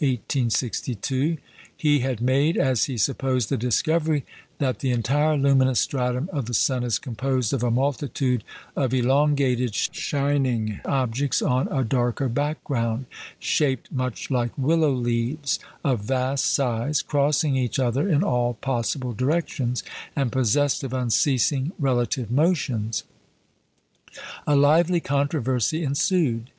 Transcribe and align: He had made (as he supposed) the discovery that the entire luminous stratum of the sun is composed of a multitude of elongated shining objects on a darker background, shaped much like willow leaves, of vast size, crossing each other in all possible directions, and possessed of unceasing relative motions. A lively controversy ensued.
He 1.77 1.99
had 1.99 2.21
made 2.21 2.57
(as 2.57 2.85
he 2.85 2.97
supposed) 2.97 3.49
the 3.49 3.55
discovery 3.57 4.25
that 4.57 4.79
the 4.79 4.89
entire 4.89 5.37
luminous 5.37 5.81
stratum 5.81 6.27
of 6.33 6.47
the 6.47 6.55
sun 6.55 6.83
is 6.83 6.97
composed 6.97 7.53
of 7.53 7.61
a 7.61 7.69
multitude 7.69 8.43
of 8.75 8.95
elongated 8.95 9.75
shining 9.75 10.79
objects 10.85 11.43
on 11.43 11.67
a 11.69 11.83
darker 11.83 12.27
background, 12.29 13.05
shaped 13.37 13.91
much 13.91 14.31
like 14.31 14.57
willow 14.57 14.91
leaves, 14.91 15.59
of 15.83 15.99
vast 15.99 16.45
size, 16.45 17.03
crossing 17.03 17.55
each 17.55 17.77
other 17.77 18.09
in 18.09 18.23
all 18.23 18.55
possible 18.55 19.13
directions, 19.13 19.83
and 20.15 20.31
possessed 20.31 20.83
of 20.83 20.93
unceasing 20.93 21.73
relative 21.77 22.31
motions. 22.31 23.03
A 24.47 24.55
lively 24.55 24.99
controversy 24.99 25.83
ensued. 25.83 26.49